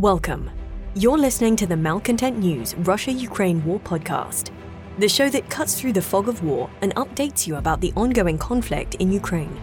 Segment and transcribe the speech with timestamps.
[0.00, 0.48] Welcome.
[0.94, 4.50] You're listening to the Malcontent News Russia Ukraine War podcast,
[4.98, 8.38] the show that cuts through the fog of war and updates you about the ongoing
[8.38, 9.54] conflict in Ukraine.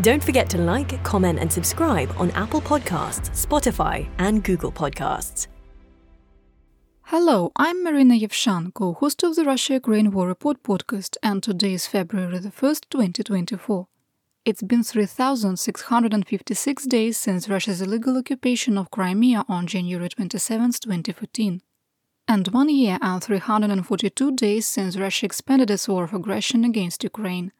[0.00, 5.48] Don't forget to like, comment, and subscribe on Apple Podcasts, Spotify, and Google Podcasts.
[7.06, 11.88] Hello, I'm Marina Yevshanko, host of the Russia Ukraine War Report podcast, and today is
[11.88, 13.88] February the 1st, 2024.
[14.44, 21.62] It's been 3,656 days since Russia's illegal occupation of Crimea on January 27, 2014.
[22.26, 27.52] And one year and 342 days since Russia expanded its war of aggression against Ukraine.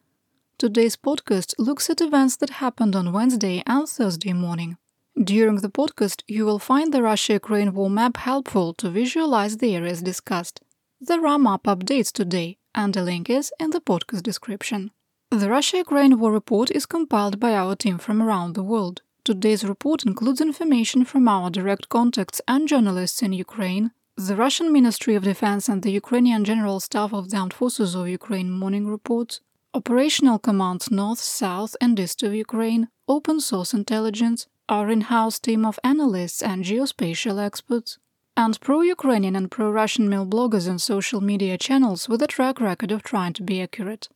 [0.59, 4.77] Today's podcast looks at events that happened on Wednesday and Thursday morning.
[5.17, 9.77] During the podcast, you will find the Russia Ukraine war map helpful to visualize the
[9.77, 10.61] areas discussed.
[11.01, 14.91] There are map updates today, and the link is in the podcast description.
[15.33, 19.01] The Russia Ukraine War Report is compiled by our team from around the world.
[19.25, 25.15] Today's report includes information from our direct contacts and journalists in Ukraine, the Russian Ministry
[25.15, 29.41] of Defense and the Ukrainian General Staff of the Armed Forces of Ukraine morning reports,
[29.73, 35.65] operational commands north, south, and east of Ukraine, open source intelligence, our in house team
[35.65, 37.97] of analysts and geospatial experts,
[38.37, 42.61] and pro Ukrainian and pro Russian male bloggers and social media channels with a track
[42.61, 44.11] record of trying to be accurate.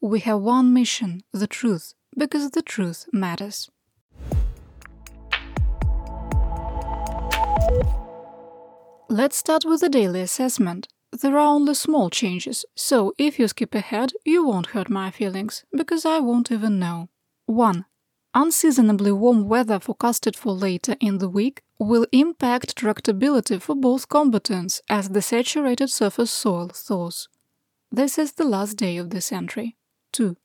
[0.00, 3.68] We have one mission the truth, because the truth matters.
[9.08, 10.86] Let's start with the daily assessment.
[11.10, 15.64] There are only small changes, so if you skip ahead, you won't hurt my feelings,
[15.76, 17.08] because I won't even know.
[17.46, 17.84] 1.
[18.34, 24.80] Unseasonably warm weather forecasted for later in the week will impact tractability for both combatants
[24.88, 27.28] as the saturated surface soil thaws.
[27.90, 29.74] This is the last day of this entry.
[30.12, 30.36] 2.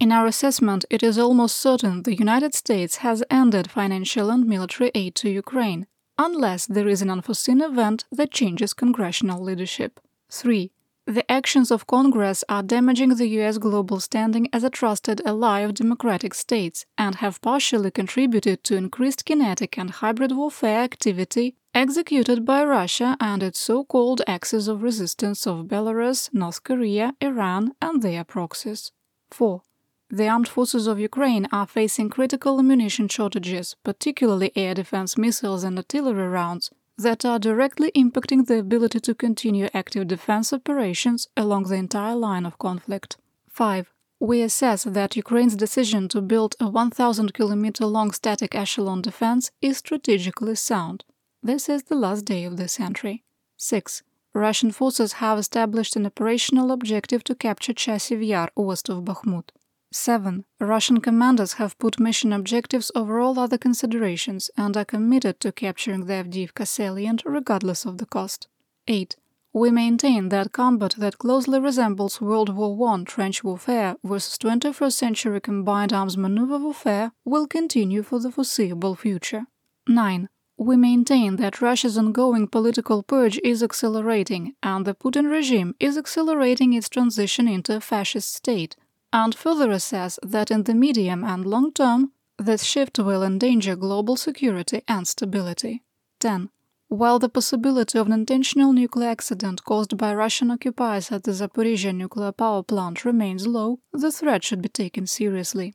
[0.00, 4.90] In our assessment, it is almost certain the United States has ended financial and military
[4.94, 5.86] aid to Ukraine,
[6.18, 10.00] unless there is an unforeseen event that changes congressional leadership.
[10.30, 10.72] 3.
[11.06, 15.74] The actions of Congress are damaging the US global standing as a trusted ally of
[15.74, 22.62] democratic states and have partially contributed to increased kinetic and hybrid warfare activity executed by
[22.64, 28.22] Russia and its so called axis of resistance of Belarus, North Korea, Iran, and their
[28.22, 28.92] proxies.
[29.32, 29.62] 4.
[30.10, 35.78] The armed forces of Ukraine are facing critical ammunition shortages, particularly air defense missiles and
[35.78, 41.76] artillery rounds, that are directly impacting the ability to continue active defense operations along the
[41.76, 43.16] entire line of conflict.
[43.48, 43.92] 5.
[44.20, 49.78] We assess that Ukraine's decision to build a 1,000 km long static echelon defense is
[49.78, 51.04] strategically sound.
[51.42, 53.24] This is the last day of this entry.
[53.56, 54.02] 6.
[54.34, 59.50] Russian forces have established an operational objective to capture Chasiv Yar west of Bakhmut.
[59.92, 60.46] 7.
[60.58, 66.06] Russian commanders have put mission objectives over all other considerations and are committed to capturing
[66.06, 68.48] the Avdiivka salient regardless of the cost.
[68.88, 69.16] 8.
[69.52, 75.40] We maintain that combat that closely resembles World War I trench warfare versus 21st century
[75.42, 79.44] combined arms maneuver warfare will continue for the foreseeable future.
[79.86, 80.30] 9.
[80.62, 86.72] We maintain that Russia's ongoing political purge is accelerating, and the Putin regime is accelerating
[86.72, 88.76] its transition into a fascist state,
[89.12, 94.14] and further assess that in the medium and long term, this shift will endanger global
[94.14, 95.82] security and stability.
[96.20, 96.48] 10.
[96.86, 101.92] While the possibility of an intentional nuclear accident caused by Russian occupiers at the Zaporizhia
[101.92, 105.74] nuclear power plant remains low, the threat should be taken seriously.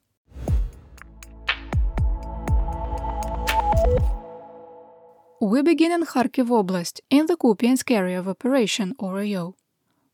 [5.39, 9.53] We begin in Kharkiv Oblast, in the Kupiansk area of operation, or.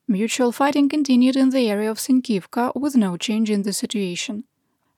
[0.05, 4.43] Mutual fighting continued in the area of Sinkivka with no change in the situation.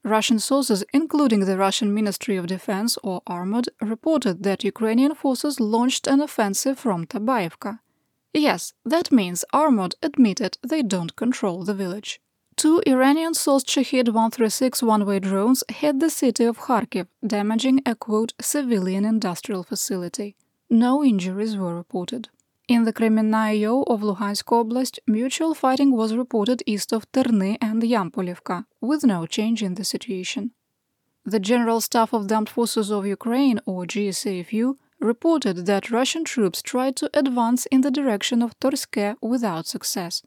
[0.04, 6.08] Russian sources, including the Russian Ministry of Defense or Armored, reported that Ukrainian forces launched
[6.08, 7.80] an offensive from Tabaivka.
[8.34, 12.20] Yes, that means Armored admitted they don't control the village.
[12.58, 19.04] Two Iranian-sourced Shahed 136 one-way drones hit the city of Kharkiv, damaging a quote civilian
[19.04, 20.38] industrial facility.
[20.70, 22.30] No injuries were reported.
[22.70, 27.84] In the Kreminna AO of Luhansk Oblast, mutual fighting was reported east of Terny and
[27.84, 30.52] Yampolivka, with no change in the situation.
[31.26, 36.96] The General Staff of Armed Forces of Ukraine, or GSAFU, reported that Russian troops tried
[36.96, 40.24] to advance in the direction of Torske without success.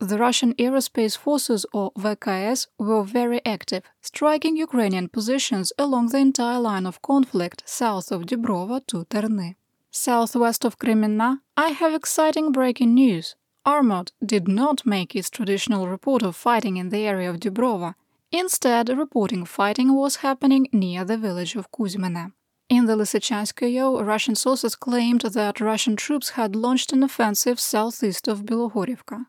[0.00, 6.60] The Russian Aerospace Forces or VKS were very active, striking Ukrainian positions along the entire
[6.60, 9.56] line of conflict south of Dubrova to Terny.
[9.90, 13.34] Southwest of Kreminna, I have exciting breaking news.
[13.66, 17.96] Armut did not make its traditional report of fighting in the area of Dubrova.
[18.30, 22.32] Instead, reporting fighting was happening near the village of Kuzmine.
[22.68, 28.28] In the Lysychansk AO, Russian sources claimed that Russian troops had launched an offensive southeast
[28.28, 29.26] of Bilohorivka.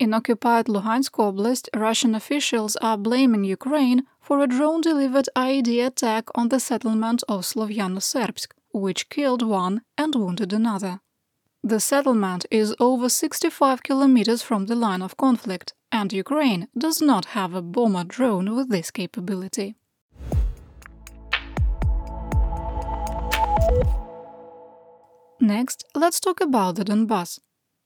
[0.00, 6.24] In occupied Luhansk Oblast, Russian officials are blaming Ukraine for a drone delivered IED attack
[6.34, 11.00] on the settlement of Slovyano-Serbsk, which killed one and wounded another.
[11.62, 17.36] The settlement is over 65 kilometers from the line of conflict, and Ukraine does not
[17.36, 19.76] have a bomber drone with this capability.
[25.38, 27.38] Next, let's talk about the Donbass.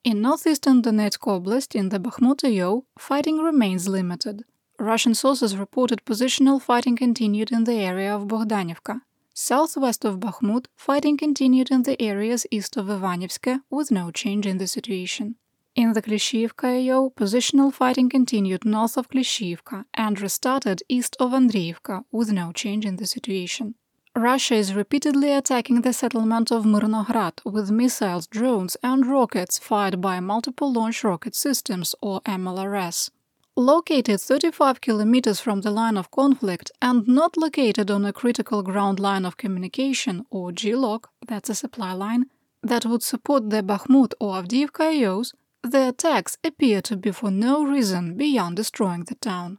[0.05, 4.45] In northeastern Donetsk Oblast, in the Bakhmut AO, fighting remains limited.
[4.79, 9.01] Russian sources reported positional fighting continued in the area of Bogdanivka.
[9.33, 14.59] Southwest of Bakhmut, fighting continued in the areas east of Ivanivske, with no change in
[14.59, 15.37] the situation.
[15.75, 22.05] In the Klishivka AO, positional fighting continued north of Klishivka and restarted east of Andriivka,
[22.13, 23.75] with no change in the situation.
[24.17, 30.21] Russia is repeatedly attacking the settlement of Myrnograd with missiles, drones, and rockets fired by
[30.21, 33.11] multiple launch rocket systems or MLRS.
[33.57, 39.01] Located 35 kilometers from the line of conflict and not located on a critical ground
[39.01, 42.27] line of communication or GLOC, that's a supply line,
[42.63, 45.35] that would support the Bakhmut or Avdiivka AOs,
[45.65, 49.59] the attacks appear to be for no reason beyond destroying the town.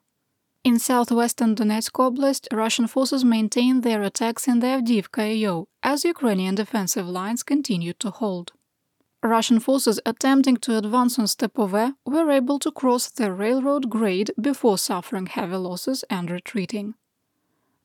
[0.66, 6.56] In southwestern Donetsk Oblast, Russian forces maintained their attacks in the Avdiivka AO as Ukrainian
[6.56, 8.52] defensive lines continued to hold.
[9.22, 14.80] Russian forces attempting to advance on Stepove were able to cross the railroad grade before
[14.80, 16.96] suffering heavy losses and retreating.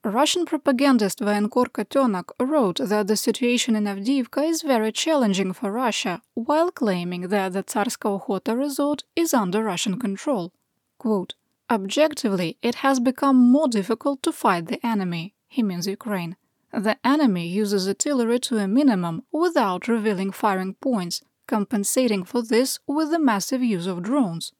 [0.02, 6.22] Russian propagandist Voenkor Kotenok wrote that the situation in Avdiivka is very challenging for Russia,
[6.32, 10.54] while claiming that the Tsarska Okhota resort is under Russian control.
[10.96, 11.34] Quote,
[11.70, 16.36] Objectively, it has become more difficult to fight the enemy, he means Ukraine.
[16.72, 23.12] The enemy uses artillery to a minimum without revealing firing points, compensating for this with
[23.12, 24.52] the massive use of drones.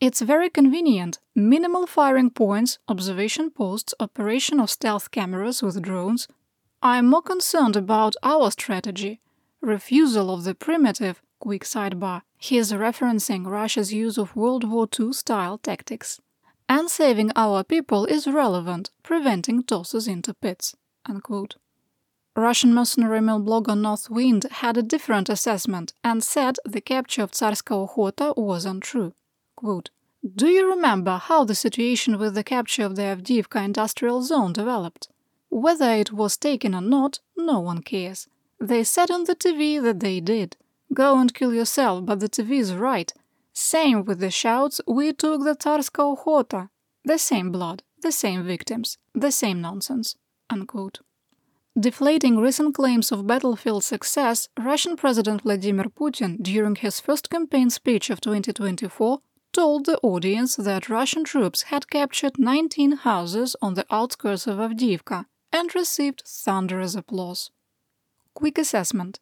[0.00, 1.18] It's very convenient.
[1.34, 6.28] Minimal firing points, observation posts, operation of stealth cameras with drones.
[6.82, 9.20] I'm more concerned about our strategy.
[9.62, 12.22] Refusal of the primitive, quick sidebar.
[12.36, 16.20] He is referencing Russia's use of World War II style tactics
[16.70, 20.76] and saving our people is relevant, preventing tosses into pits.
[21.04, 21.56] Unquote.
[22.36, 27.32] Russian mercenary mill blogger North Wind had a different assessment and said the capture of
[27.32, 29.12] Tsarska Okhota was untrue.
[29.56, 29.90] Quote,
[30.22, 35.08] Do you remember how the situation with the capture of the Avdiivka industrial zone developed?
[35.48, 38.28] Whether it was taken or not, no one cares.
[38.60, 40.56] They said on the TV that they did.
[40.94, 43.12] Go and kill yourself, but the TV is right.
[43.62, 46.70] Same with the shouts, we took the Tsarska Okhota.
[47.04, 50.16] The same blood, the same victims, the same nonsense.
[50.48, 51.00] Unquote.
[51.78, 58.08] Deflating recent claims of battlefield success, Russian President Vladimir Putin, during his first campaign speech
[58.08, 59.18] of 2024,
[59.52, 65.26] told the audience that Russian troops had captured 19 houses on the outskirts of Avdiivka
[65.52, 67.50] and received thunderous applause.
[68.32, 69.20] Quick assessment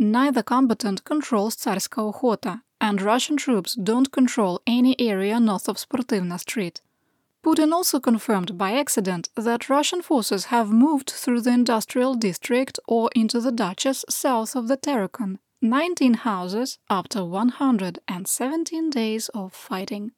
[0.00, 6.38] Neither combatant controls Tsarska Okhota, and Russian troops don't control any area north of Sportivna
[6.38, 6.80] Street.
[7.44, 13.10] Putin also confirmed by accident that Russian forces have moved through the industrial district or
[13.14, 20.12] into the Duchess south of the Terekon, 19 houses after 117 days of fighting.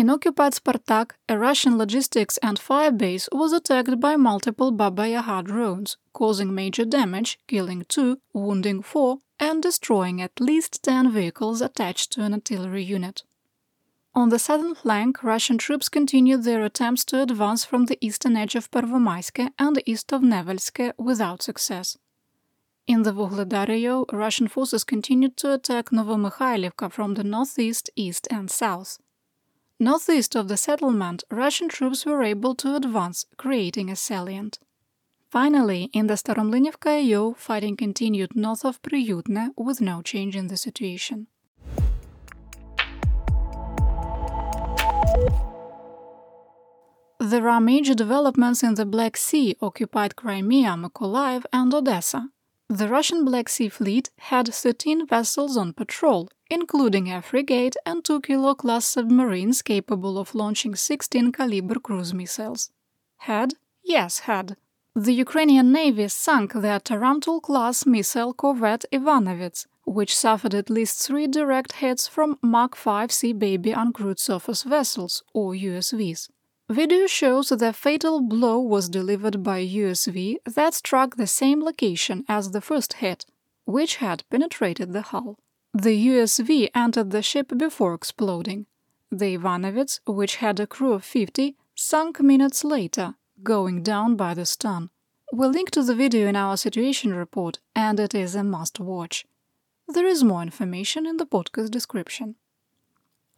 [0.00, 5.42] In occupied Spartak, a Russian logistics and fire base was attacked by multiple Baba Yaga
[5.42, 12.12] drones, causing major damage, killing two, wounding four, and destroying at least 10 vehicles attached
[12.12, 13.24] to an artillery unit.
[14.14, 18.54] On the southern flank, Russian troops continued their attempts to advance from the eastern edge
[18.54, 21.98] of Pervomaiske and east of Nevelske without success.
[22.86, 23.68] In the Vuhledar
[24.10, 28.98] Russian forces continued to attack Novomikhailivka from the northeast, east, and south.
[29.82, 34.58] Northeast of the settlement, Russian troops were able to advance, creating a salient.
[35.30, 40.58] Finally, in the Staromlynivka AO, fighting continued north of Priyutne with no change in the
[40.58, 41.28] situation.
[47.18, 52.28] There are major developments in the Black Sea, occupied Crimea, Mykolaiv, and Odessa.
[52.72, 58.20] The Russian Black Sea Fleet had 13 vessels on patrol, including a frigate and 2
[58.20, 62.70] kilo class submarines capable of launching 16 Kalibr cruise missiles.
[63.16, 63.54] Had?
[63.82, 64.56] Yes, had.
[64.94, 71.26] The Ukrainian Navy sunk their Tarantul class missile corvette Ivanovets, which suffered at least three
[71.26, 76.28] direct hits from Mark V Sea Baby uncrewed surface vessels, or USVs.
[76.70, 82.24] Video shows the fatal blow was delivered by a USV that struck the same location
[82.28, 83.26] as the first hit,
[83.64, 85.40] which had penetrated the hull.
[85.74, 88.66] The USV entered the ship before exploding.
[89.10, 94.46] The Ivanovets, which had a crew of 50, sunk minutes later, going down by the
[94.46, 94.90] stern.
[95.32, 99.26] We'll link to the video in our situation report, and it is a must watch.
[99.88, 102.36] There is more information in the podcast description.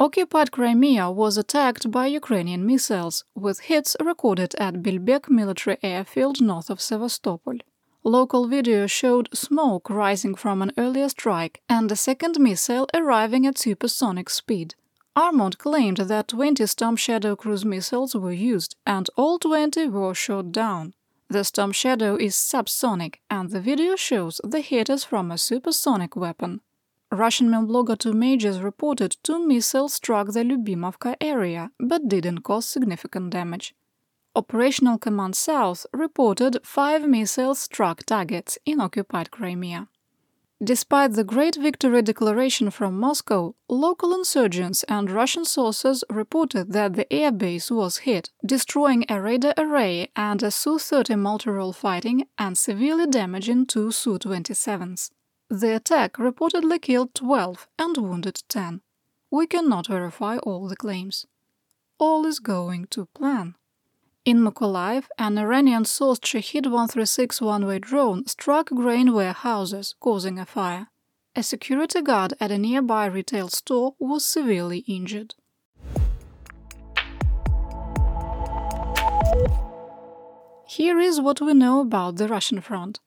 [0.00, 6.70] Occupied Crimea was attacked by Ukrainian missiles, with hits recorded at Belbek military airfield north
[6.70, 7.58] of Sevastopol.
[8.02, 13.58] Local video showed smoke rising from an earlier strike and a second missile arriving at
[13.58, 14.74] supersonic speed.
[15.14, 20.50] Armand claimed that 20 Storm Shadow cruise missiles were used and all 20 were shot
[20.50, 20.94] down.
[21.28, 26.16] The Storm Shadow is subsonic and the video shows the hit is from a supersonic
[26.16, 26.60] weapon.
[27.12, 33.28] Russian blogger 2 Majors reported two missiles struck the Lyubimovka area, but didn't cause significant
[33.28, 33.74] damage.
[34.34, 39.88] Operational Command South reported five missiles struck targets in occupied Crimea.
[40.64, 47.04] Despite the great victory declaration from Moscow, local insurgents and Russian sources reported that the
[47.10, 53.66] airbase was hit, destroying a radar array and a Su-30 multi-role fighting and severely damaging
[53.66, 55.10] two Su-27s.
[55.52, 58.80] The attack reportedly killed 12 and wounded 10.
[59.30, 61.26] We cannot verify all the claims.
[61.98, 63.56] All is going to plan.
[64.24, 70.88] In Mykolaiv, an Iranian-sourced Shahed-136 one-way drone struck grain warehouses, causing a fire.
[71.36, 75.34] A security guard at a nearby retail store was severely injured.
[80.66, 83.00] Here is what we know about the Russian front.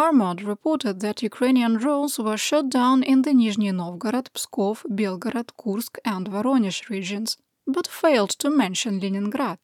[0.00, 5.98] Armad reported that Ukrainian drones were shot down in the Nizhny Novgorod, Pskov, Belgorod, Kursk,
[6.14, 9.58] and Voronezh regions, but failed to mention Leningrad.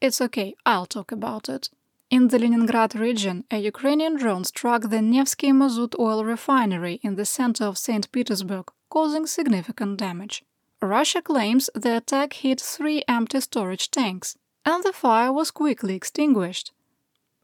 [0.00, 1.68] It's okay, I'll talk about it.
[2.08, 7.26] In the Leningrad region, a Ukrainian drone struck the Nevsky Mazut oil refinery in the
[7.38, 8.10] center of St.
[8.10, 10.36] Petersburg, causing significant damage.
[10.80, 14.28] Russia claims the attack hit three empty storage tanks,
[14.64, 16.72] and the fire was quickly extinguished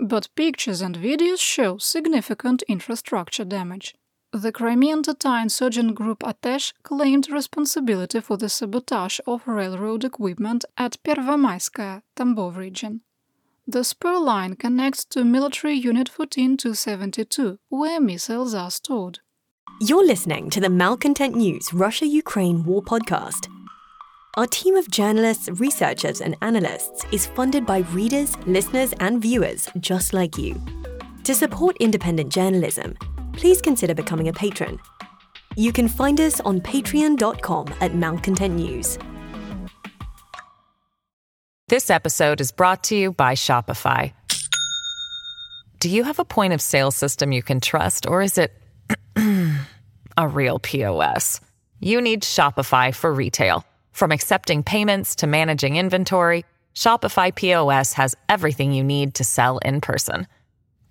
[0.00, 3.94] but pictures and videos show significant infrastructure damage.
[4.32, 11.02] The Crimean Tatar insurgent group Atesh claimed responsibility for the sabotage of railroad equipment at
[11.02, 13.00] Pervomaiskaya, Tambov region.
[13.66, 19.18] The spur line connects to Military Unit 14272, where missiles are stored.
[19.80, 23.48] You're listening to the Malcontent News Russia Ukraine War Podcast.
[24.36, 30.12] Our team of journalists, researchers, and analysts is funded by readers, listeners, and viewers just
[30.12, 30.54] like you.
[31.24, 32.96] To support independent journalism,
[33.32, 34.78] please consider becoming a patron.
[35.56, 38.98] You can find us on patreon.com at Malcontent News.
[41.66, 44.12] This episode is brought to you by Shopify.
[45.80, 48.52] Do you have a point of sale system you can trust, or is it
[50.16, 51.40] a real POS?
[51.80, 53.64] You need Shopify for retail.
[53.92, 56.44] From accepting payments to managing inventory,
[56.74, 60.26] Shopify POS has everything you need to sell in person.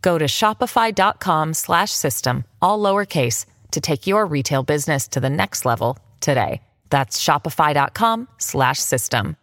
[0.02, 6.62] Go to shopify.com/system all lowercase to take your retail business to the next level today.
[6.90, 9.36] That's shopify.com/system.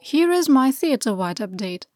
[0.00, 1.86] Here is my theater-wide update.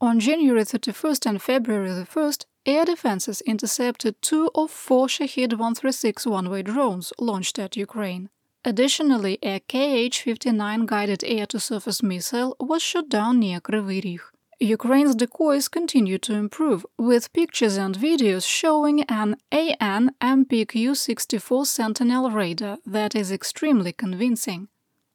[0.00, 6.26] On January 31st and February the 1st, air defenses intercepted two of four Shahed 136
[6.26, 8.30] one-way drones launched at Ukraine.
[8.64, 14.20] Additionally, a Kh-59 guided air-to-surface missile was shot down near Kryvyi Rih.
[14.60, 22.78] Ukraine's decoys continue to improve, with pictures and videos showing an AN MPQ-64 Sentinel radar
[22.86, 24.68] that is extremely convincing.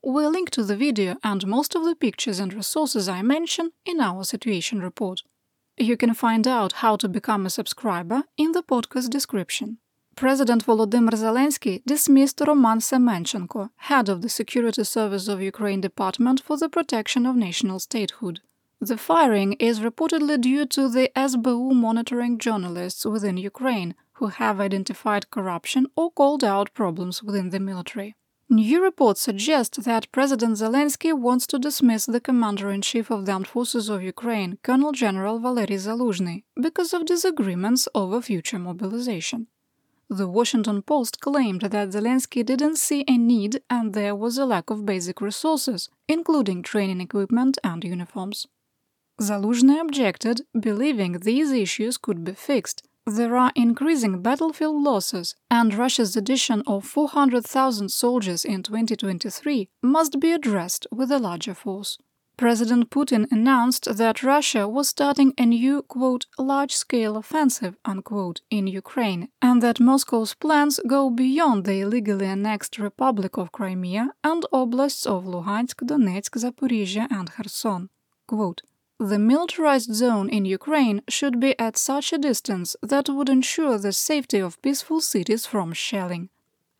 [0.03, 3.99] We'll link to the video and most of the pictures and resources I mention in
[3.99, 5.21] our situation report.
[5.81, 9.77] You can find out how to become a subscriber in the podcast description.
[10.13, 16.57] President Volodymyr Zelensky dismissed Roman Semenchenko, head of the Security Service of Ukraine Department for
[16.57, 18.41] the Protection of National Statehood.
[18.81, 25.31] The firing is reportedly due to the SBU monitoring journalists within Ukraine who have identified
[25.31, 28.17] corruption or called out problems within the military.
[28.51, 33.31] New reports suggest that President Zelensky wants to dismiss the commander in chief of the
[33.31, 39.45] armed forces of Ukraine, Colonel General Valery Zaluzhny, because of disagreements over future mobilization.
[40.09, 44.71] The Washington Post claimed that Zelensky didn't see a need and there was a lack
[44.71, 48.47] of basic resources, including training equipment and uniforms.
[49.21, 56.15] Zaluzhny objected, believing these issues could be fixed, there are increasing battlefield losses, and Russia's
[56.15, 61.97] addition of 400,000 soldiers in 2023 must be addressed with a larger force.
[62.39, 68.65] President Putin announced that Russia was starting a new, quote, large scale offensive, unquote, in
[68.65, 75.05] Ukraine, and that Moscow's plans go beyond the illegally annexed Republic of Crimea and oblasts
[75.05, 77.89] of Luhansk, Donetsk, Zaporizhia, and Kherson.
[78.25, 78.61] Quote,
[78.99, 83.93] the militarized zone in Ukraine should be at such a distance that would ensure the
[83.93, 86.29] safety of peaceful cities from shelling,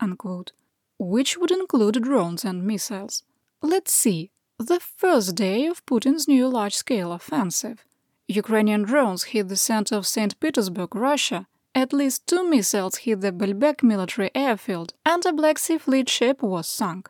[0.02, 0.52] unquote,
[0.98, 3.24] which would include drones and missiles.
[3.62, 4.32] Let's see.
[4.58, 7.86] The first day of Putin's new large scale offensive.
[8.28, 10.38] Ukrainian drones hit the center of St.
[10.42, 11.48] Petersburg, Russia.
[11.74, 16.44] At least two missiles hit the Belbek military airfield, and a Black Sea Fleet ship
[16.44, 17.10] was sunk.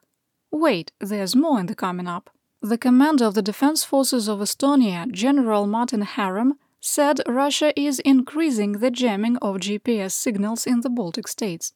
[0.51, 2.29] Wait, there's more in the coming up.
[2.61, 8.73] The commander of the Defense Forces of Estonia, General Martin Herem, said Russia is increasing
[8.73, 11.71] the jamming of GPS signals in the Baltic states.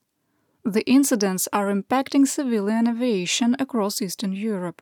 [0.66, 4.82] The incidents are impacting civilian aviation across Eastern Europe.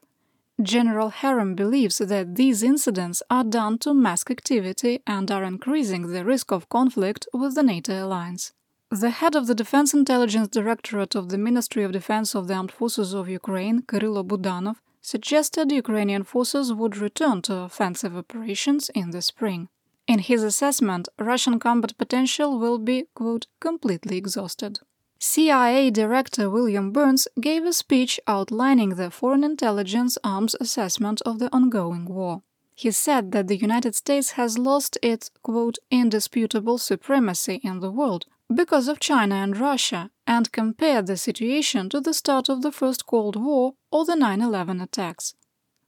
[0.59, 6.25] General Herem believes that these incidents are done to mask activity and are increasing the
[6.25, 8.53] risk of conflict with the NATO alliance.
[8.89, 12.71] The head of the Defense Intelligence Directorate of the Ministry of Defense of the Armed
[12.71, 19.21] Forces of Ukraine, Kyrylo Budanov, suggested Ukrainian forces would return to offensive operations in the
[19.21, 19.67] spring.
[20.07, 24.79] In his assessment, Russian combat potential will be, quote, completely exhausted.
[25.19, 31.53] CIA Director William Burns gave a speech outlining the Foreign Intelligence Arms assessment of the
[31.53, 32.41] ongoing war.
[32.73, 38.25] He said that the United States has lost its, quote, indisputable supremacy in the world
[38.53, 43.05] because of China and Russia and compared the situation to the start of the First
[43.05, 45.35] Cold War or the 9 11 attacks.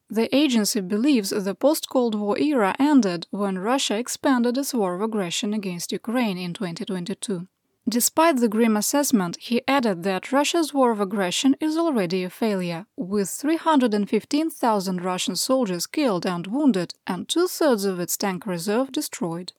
[0.09, 5.01] The agency believes the post Cold War era ended when Russia expanded its war of
[5.01, 7.47] aggression against Ukraine in 2022.
[7.89, 12.85] Despite the grim assessment, he added that Russia's war of aggression is already a failure,
[12.95, 19.51] with 315,000 Russian soldiers killed and wounded and two thirds of its tank reserve destroyed.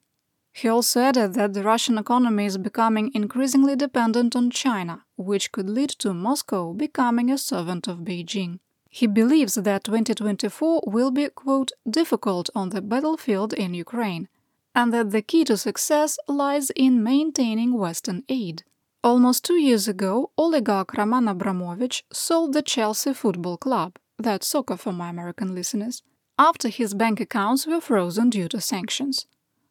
[0.56, 5.68] He also added that the Russian economy is becoming increasingly dependent on China, which could
[5.68, 8.60] lead to Moscow becoming a servant of Beijing.
[8.88, 14.28] He believes that 2024 will be, quote, difficult on the battlefield in Ukraine,
[14.76, 18.62] and that the key to success lies in maintaining Western aid.
[19.02, 24.92] Almost two years ago, oligarch Roman Abramovich sold the Chelsea Football Club, that's soccer for
[24.92, 26.04] my American listeners,
[26.38, 29.26] after his bank accounts were frozen due to sanctions.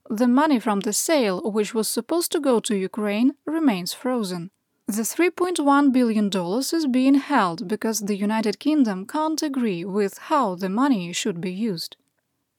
[0.10, 4.52] The money from the sale, which was supposed to go to Ukraine, remains frozen.
[4.88, 6.30] The $3.1 billion
[6.78, 11.54] is being held because the United Kingdom can't agree with how the money should be
[11.54, 11.96] used.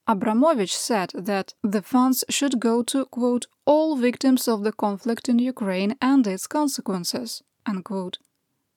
[0.06, 5.38] Abramovich said that the funds should go to, quote, all victims of the conflict in
[5.38, 8.18] Ukraine and its consequences, unquote.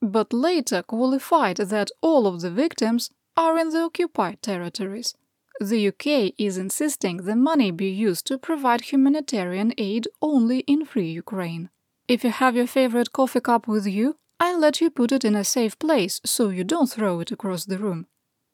[0.01, 5.15] But later qualified that all of the victims are in the occupied territories.
[5.59, 11.09] The UK is insisting the money be used to provide humanitarian aid only in free
[11.09, 11.69] Ukraine.
[12.07, 15.35] If you have your favorite coffee cup with you, I'll let you put it in
[15.35, 18.05] a safe place so you don't throw it across the room.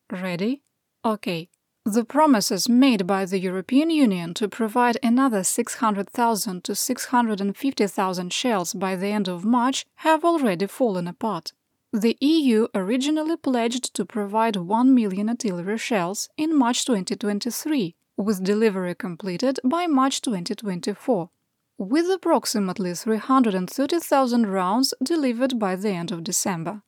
[0.10, 0.64] Ready?
[1.04, 1.50] Okay.
[1.86, 8.96] The promises made by the European Union to provide another 600,000 to 650,000 shells by
[8.96, 11.52] the end of March have already fallen apart.
[11.96, 18.96] The EU originally pledged to provide 1 million artillery shells in March 2023, with delivery
[18.96, 21.30] completed by March 2024,
[21.78, 26.82] with approximately 330,000 rounds delivered by the end of December.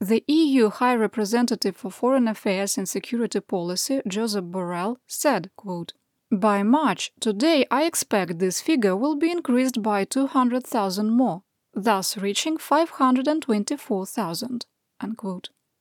[0.00, 5.92] The EU High Representative for Foreign Affairs and Security Policy, Josep Borrell, said, quote,
[6.32, 12.56] By March, today I expect this figure will be increased by 200,000 more, thus reaching
[12.56, 14.66] 524,000.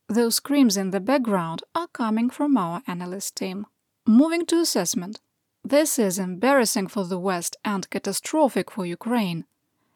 [0.08, 3.66] Those screams in the background are coming from our analyst team.
[4.06, 5.22] Moving to assessment.
[5.64, 9.46] This is embarrassing for the West and catastrophic for Ukraine.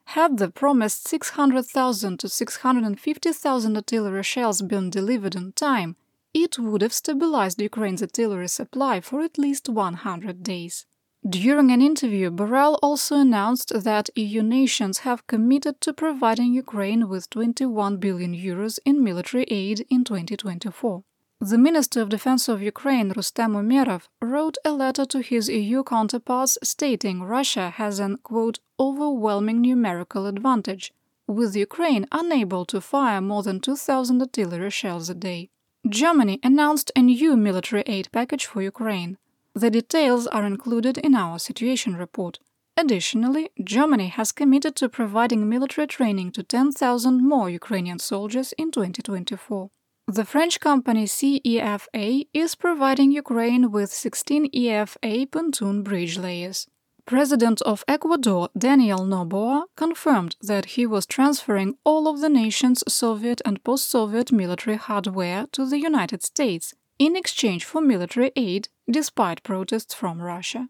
[0.09, 5.95] Had the promised 600,000 to 650,000 artillery shells been delivered on time,
[6.33, 10.85] it would have stabilized Ukraine's artillery supply for at least 100 days.
[11.27, 17.31] During an interview, Borrell also announced that EU nations have committed to providing Ukraine with
[17.31, 21.03] 21 billion euros in military aid in 2024.
[21.41, 26.59] The Minister of Defense of Ukraine, Rustem Umerov, wrote a letter to his EU counterparts
[26.61, 30.93] stating Russia has an, quote, overwhelming numerical advantage,
[31.25, 35.49] with Ukraine unable to fire more than 2,000 artillery shells a day.
[35.89, 39.17] Germany announced a new military aid package for Ukraine.
[39.55, 42.39] The details are included in our situation report.
[42.75, 49.69] Additionally, Germany has committed to providing military training to 10,000 more Ukrainian soldiers in 2024.
[50.07, 56.67] The French company CEFA is providing Ukraine with 16 EFA pontoon bridge layers.
[57.05, 63.41] President of Ecuador Daniel Noboa confirmed that he was transferring all of the nation's Soviet
[63.45, 69.43] and post Soviet military hardware to the United States in exchange for military aid, despite
[69.43, 70.69] protests from Russia.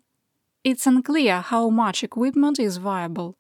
[0.64, 3.38] It's unclear how much equipment is viable.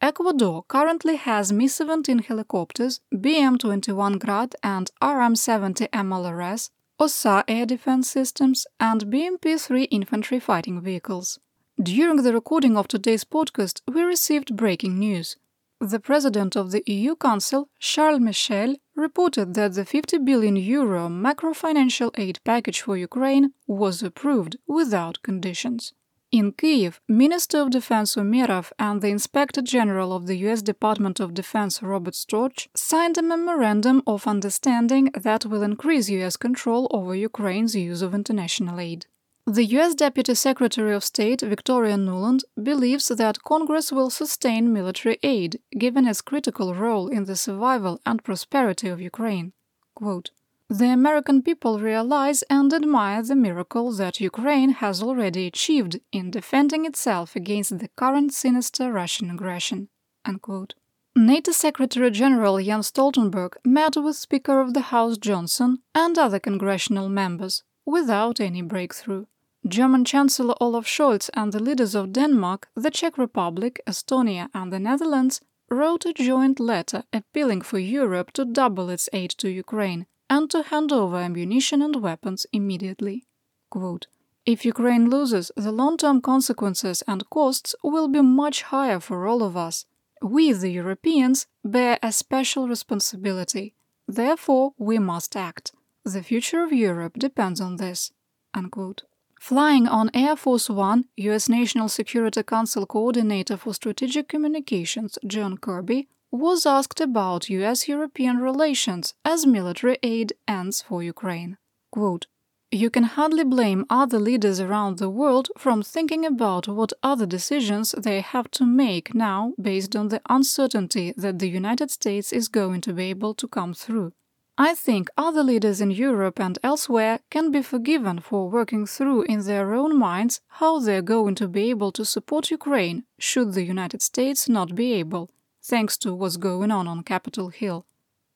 [0.00, 7.66] Ecuador currently has Mi 17 helicopters, BM 21 Grad and RM 70 MLRS, OSA air
[7.66, 11.38] defense systems, and BMP 3 infantry fighting vehicles.
[11.80, 15.36] During the recording of today's podcast, we received breaking news.
[15.84, 22.12] The president of the EU Council, Charles Michel, reported that the 50 billion euro macro-financial
[22.16, 25.92] aid package for Ukraine was approved without conditions.
[26.30, 31.34] In Kiev, Minister of Defense Umerov and the Inspector General of the US Department of
[31.34, 37.74] Defense Robert Storch signed a memorandum of understanding that will increase US control over Ukraine's
[37.74, 39.06] use of international aid.
[39.46, 45.60] The US Deputy Secretary of State Victoria Nuland believes that Congress will sustain military aid
[45.76, 49.52] given its critical role in the survival and prosperity of Ukraine.
[49.96, 50.30] Quote,
[50.70, 56.84] the American people realize and admire the miracle that Ukraine has already achieved in defending
[56.86, 59.88] itself against the current sinister Russian aggression.
[60.24, 60.74] Unquote.
[61.16, 67.08] NATO Secretary General Jens Stoltenberg met with Speaker of the House Johnson and other congressional
[67.08, 69.26] members without any breakthrough.
[69.66, 74.80] German Chancellor Olaf Scholz and the leaders of Denmark, the Czech Republic, Estonia, and the
[74.80, 75.40] Netherlands
[75.70, 80.62] wrote a joint letter appealing for Europe to double its aid to Ukraine and to
[80.62, 83.24] hand over ammunition and weapons immediately.
[83.70, 84.06] Quote,
[84.44, 89.42] if Ukraine loses, the long term consequences and costs will be much higher for all
[89.44, 89.86] of us.
[90.20, 93.74] We, the Europeans, bear a special responsibility.
[94.08, 95.72] Therefore, we must act.
[96.04, 98.10] The future of Europe depends on this.
[98.54, 99.04] Unquote.
[99.40, 101.48] Flying on Air Force One, U.S.
[101.48, 107.88] National Security Council Coordinator for Strategic Communications John Kirby was asked about U.S.
[107.88, 111.56] European relations as military aid ends for Ukraine.
[111.92, 112.26] Quote,
[112.72, 117.94] you can hardly blame other leaders around the world from thinking about what other decisions
[117.98, 122.80] they have to make now based on the uncertainty that the United States is going
[122.80, 124.14] to be able to come through.
[124.58, 129.40] I think other leaders in Europe and elsewhere can be forgiven for working through in
[129.46, 134.02] their own minds how they're going to be able to support Ukraine should the United
[134.02, 135.30] States not be able,
[135.62, 137.86] thanks to what's going on on Capitol Hill.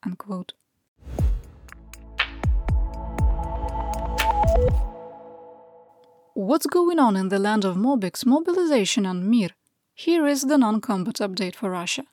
[0.04, 0.54] Unquote.
[6.32, 9.50] What's going on in the land of Mobiks, mobilization, and Mir?
[9.94, 12.04] Here is the non combat update for Russia.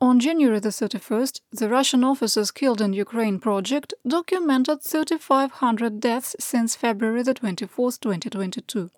[0.00, 6.76] On January the 31st, the Russian officers killed in Ukraine project documented 3,500 deaths since
[6.76, 8.90] February the 24th, 2022.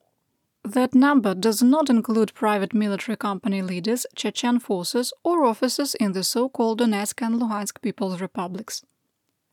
[0.62, 6.22] That number does not include private military company leaders, Chechen forces, or officers in the
[6.22, 8.84] so-called Donetsk and Luhansk People's Republics.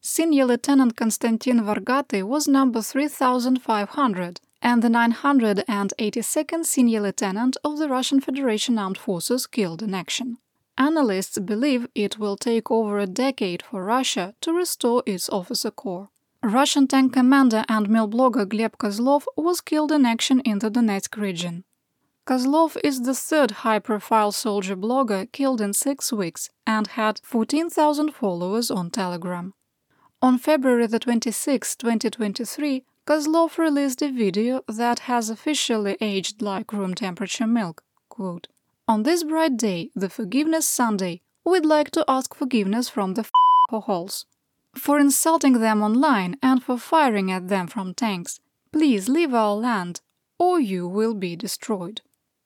[0.02, 8.20] Senior Lieutenant Konstantin Vargaty was number 3,500 and the 982nd Senior Lieutenant of the Russian
[8.20, 10.40] Federation Armed Forces killed in action.
[10.78, 16.10] Analysts believe it will take over a decade for Russia to restore its officer corps.
[16.44, 21.18] Russian tank commander and mill blogger Gleb Kozlov was killed in action in the Donetsk
[21.18, 21.64] region.
[22.28, 28.14] Kozlov is the third high profile soldier blogger killed in six weeks and had 14,000
[28.14, 29.54] followers on Telegram.
[30.22, 36.94] On February the 26, 2023, Kozlov released a video that has officially aged like room
[36.94, 37.84] temperature milk.
[38.10, 38.48] Quote,
[38.88, 43.30] on this bright day, the Forgiveness Sunday, we'd like to ask forgiveness from the
[43.70, 44.26] holes
[44.78, 48.40] for insulting them online and for firing at them from tanks.
[48.72, 50.02] Please leave our land,
[50.40, 52.02] or you will be destroyed.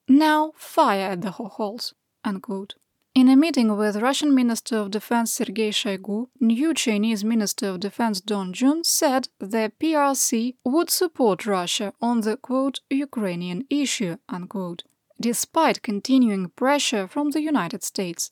[0.07, 1.93] Now fire at the holes.
[2.23, 2.75] Unquote.
[3.13, 8.21] In a meeting with Russian Minister of Defense Sergei Shoigu, new Chinese Minister of Defense
[8.21, 14.83] Dong Jun said the PRC would support Russia on the quote, Ukrainian issue, unquote,
[15.21, 18.31] despite continuing pressure from the United States.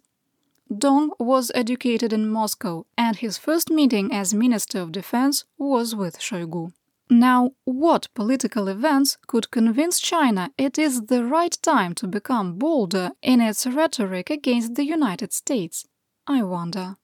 [0.76, 6.20] Dong was educated in Moscow, and his first meeting as Minister of Defense was with
[6.20, 6.74] Shoigu.
[7.10, 13.12] Now, what political events could convince China it is the right time to become bolder
[13.24, 15.88] in its rhetoric against the United States?
[16.28, 16.98] I wonder.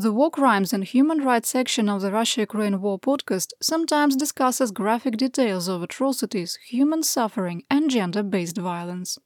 [0.00, 4.70] The War Crimes and Human Rights section of the Russia Ukraine War podcast sometimes discusses
[4.70, 9.18] graphic details of atrocities, human suffering, and gender based violence.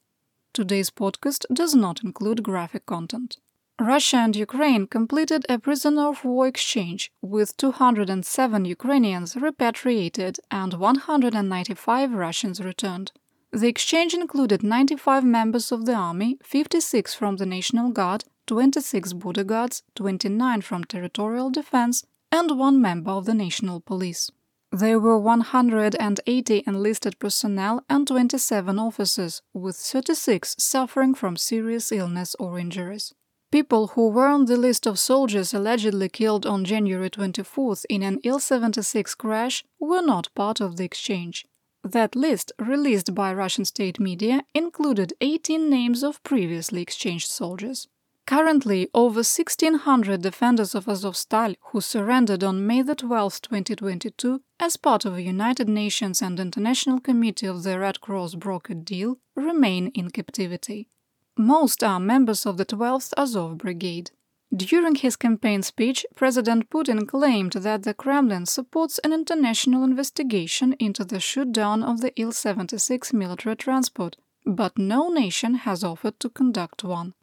[0.55, 3.37] Today's podcast does not include graphic content.
[3.79, 12.15] Russia and Ukraine completed a prisoner of war exchange, with 207 Ukrainians repatriated and 195
[12.15, 13.13] Russians returned.
[13.53, 19.45] The exchange included 95 members of the army, 56 from the National Guard, 26 border
[19.45, 24.31] guards, 29 from territorial defense, and one member of the National Police.
[24.71, 32.59] There were 180 enlisted personnel and 27 officers, with 36 suffering from serious illness or
[32.59, 33.13] injuries.
[33.51, 38.19] People who were on the list of soldiers allegedly killed on January 24th in an
[38.25, 41.45] Il 76 crash were not part of the exchange.
[41.85, 47.89] That list, released by Russian state media, included 18 names of previously exchanged soldiers.
[48.25, 55.15] Currently, over 1,600 defenders of Azovstal who surrendered on May 12, 2022, as part of
[55.15, 60.89] a United Nations and International Committee of the Red Cross brokered deal, remain in captivity.
[61.37, 64.13] Most are members of the 12th Azov Brigade.
[64.55, 71.05] During his campaign speech, President Putin claimed that the Kremlin supports an international investigation into
[71.05, 77.15] the shoot-down of the Il-76 military transport, but no nation has offered to conduct one.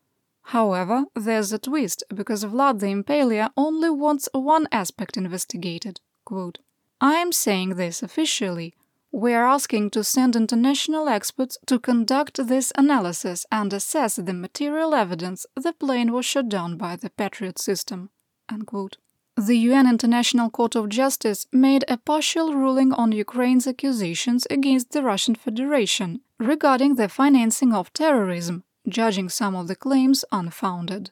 [0.50, 6.02] However, there's a twist because Vlad the Impaler only wants one aspect investigated.
[6.26, 6.58] Quote,
[7.00, 8.74] I am saying this officially
[9.12, 14.96] we are asking to send international experts to conduct this analysis and assess the material
[14.96, 18.10] evidence the plane was shot down by the Patriot system.
[18.50, 18.98] Unquote.
[19.38, 25.04] The UN International Court of Justice made a partial ruling on Ukraine's accusations against the
[25.04, 31.12] Russian Federation regarding the financing of terrorism, judging some of the claims unfounded.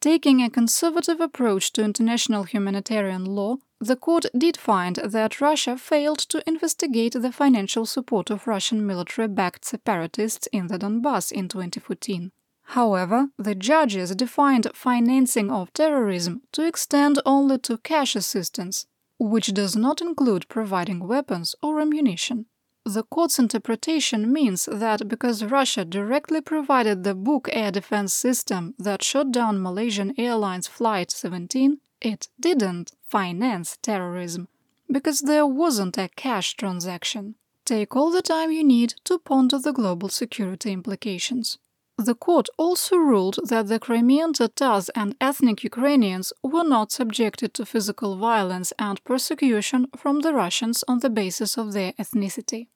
[0.00, 6.18] Taking a conservative approach to international humanitarian law, the court did find that Russia failed
[6.18, 12.30] to investigate the financial support of Russian military backed separatists in the Donbass in 2014.
[12.72, 18.86] However, the judges defined financing of terrorism to extend only to cash assistance,
[19.18, 22.46] which does not include providing weapons or ammunition.
[22.90, 29.02] The court's interpretation means that because Russia directly provided the Buk air defense system that
[29.02, 34.48] shot down Malaysian Airlines Flight 17, it didn't finance terrorism
[34.90, 37.34] because there wasn't a cash transaction.
[37.66, 41.58] Take all the time you need to ponder the global security implications.
[41.98, 47.66] The court also ruled that the Crimean Tatars and ethnic Ukrainians were not subjected to
[47.66, 52.68] physical violence and persecution from the Russians on the basis of their ethnicity.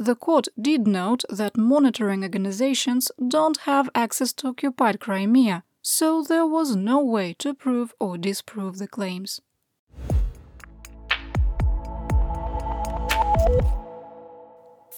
[0.00, 6.46] The court did note that monitoring organizations don't have access to occupied Crimea, so there
[6.46, 9.40] was no way to prove or disprove the claims.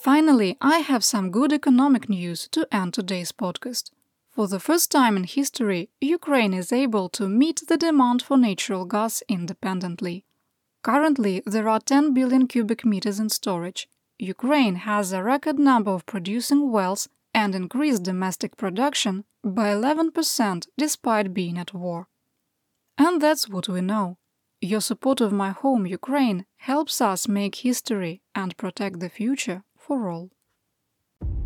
[0.02, 3.92] Finally, I have some good economic news to end today's podcast.
[4.28, 8.84] For the first time in history, Ukraine is able to meet the demand for natural
[8.84, 10.26] gas independently.
[10.82, 13.88] Currently, there are 10 billion cubic meters in storage.
[14.20, 21.33] Ukraine has a record number of producing wells and increased domestic production by 11% despite
[21.33, 22.06] being at war.
[22.98, 24.18] And that's what we know.
[24.61, 30.11] Your support of my home, Ukraine, helps us make history and protect the future for
[30.11, 30.28] all.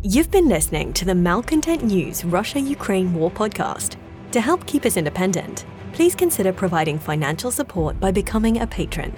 [0.03, 3.95] You've been listening to the Malcontent News Russia Ukraine War podcast.
[4.33, 9.13] To help keep us independent, please consider providing financial support by becoming a patron.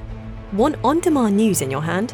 [0.53, 2.13] Want on demand news in your hand?